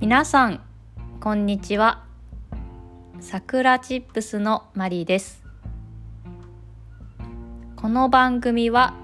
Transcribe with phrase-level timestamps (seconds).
[0.00, 0.62] 皆さん
[1.20, 2.06] こんにちは。
[3.20, 5.44] さくらチップスのマリーです。
[7.76, 8.94] この番組は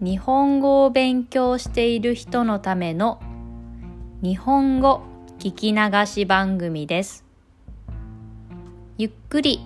[0.00, 3.20] 日本語を勉強している人のための
[4.20, 5.02] 日本語
[5.38, 7.24] 聞き流し番組です。
[8.98, 9.60] ゆっくり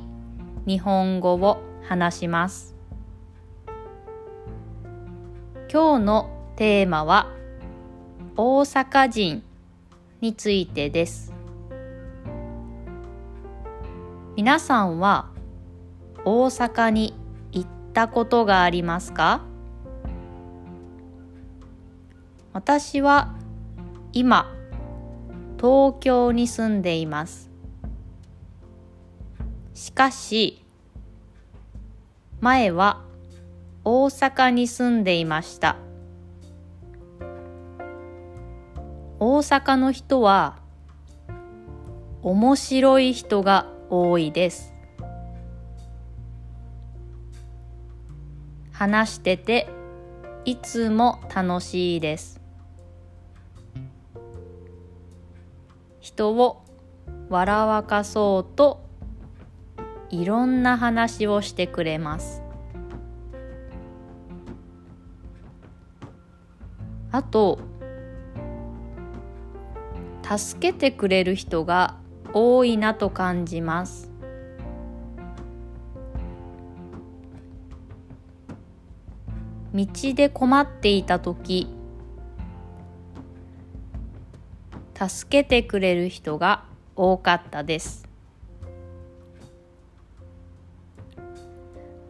[0.66, 2.74] 日本語を話します。
[5.72, 7.32] 今日のテーマは
[8.36, 9.42] 大阪人
[10.22, 11.32] についてです。
[14.36, 15.30] 皆さんは
[16.24, 17.12] 大阪に
[17.50, 19.42] 行ったことがありますか？
[22.52, 23.34] 私は
[24.12, 24.54] 今
[25.56, 27.50] 東京に住んでいます。
[29.74, 30.64] しかし
[32.40, 33.02] 前は
[33.84, 35.74] 大阪に住んでいました。
[39.42, 40.58] 阪の人は
[42.22, 44.72] 面白い人が多いです。
[48.72, 49.68] 話してて
[50.44, 52.40] いつも楽しいです。
[56.00, 56.64] 人を
[57.28, 58.84] 笑わかそうと
[60.10, 62.42] いろんな話をしてくれます。
[67.12, 67.60] あと
[70.38, 71.98] 助けてくれる人が
[72.32, 74.10] 多いなと感じます。
[79.74, 81.66] 道で困っていた時
[84.94, 88.06] 助けてくれる人が多かったです。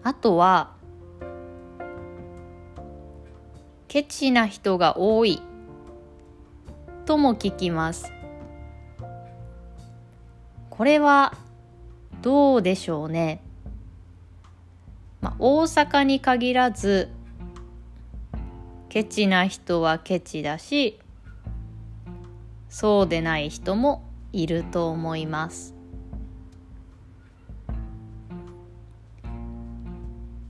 [0.02, 0.74] あとは
[3.86, 5.40] ケチな人が多い。
[7.12, 8.10] とも聞きます。
[10.70, 11.34] これは
[12.22, 13.42] どうでしょうね、
[15.20, 17.10] まあ、大阪に限らず
[18.88, 20.98] ケチな人はケチだし
[22.70, 25.74] そうでない人もいると思います。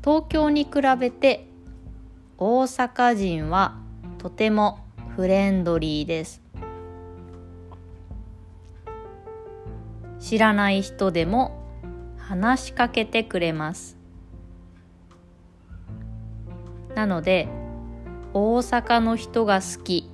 [0.04, 1.48] 東京に比べて
[2.38, 3.74] 大阪人は
[4.18, 4.78] とても
[5.16, 6.41] フレンドリーです。
[10.22, 11.66] 知らない人でも
[12.16, 13.98] 話しかけてくれます。
[16.94, 17.48] なので
[18.32, 20.08] 大阪の人が好き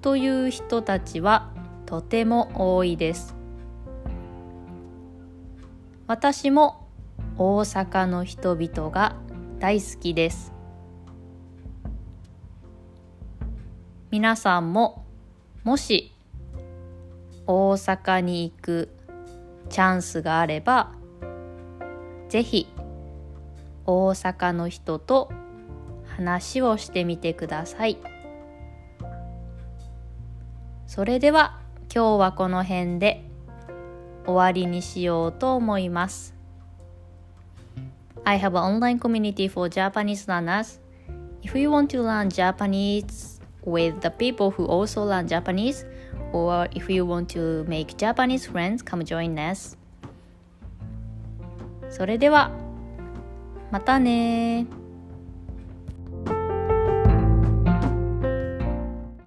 [0.00, 1.52] という人たちは
[1.84, 3.36] とても多いです。
[6.06, 6.88] 私も
[7.36, 9.16] 大阪の人々が
[9.58, 10.54] 大好きです。
[14.10, 15.04] 皆さんも
[15.62, 16.13] もし
[17.46, 18.88] 大阪に行く
[19.68, 20.92] チャンスがあれば
[22.28, 22.68] ぜひ
[23.86, 25.30] 大阪の人と
[26.06, 27.98] 話をしてみてください
[30.86, 31.60] それでは
[31.94, 33.24] 今日はこの辺で
[34.24, 36.34] 終わりにしようと思います
[38.26, 40.80] I have an online community for Japanese learners.
[41.42, 45.84] If you want to learn Japanese with the people who also learn Japanese,
[46.34, 49.78] or if you want to make Japanese friends, come join us.
[51.90, 52.50] それでは、
[53.70, 54.66] またね